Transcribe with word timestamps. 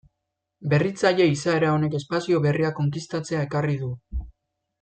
Berritzaile 0.71 1.27
izaera 1.33 1.69
honek 1.75 1.97
espazio 2.01 2.41
berriak 2.49 2.77
konkistatzea 2.83 3.47
ekarri 3.51 3.81
du. 3.87 3.93